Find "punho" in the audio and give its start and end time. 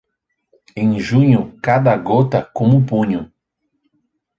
2.83-3.31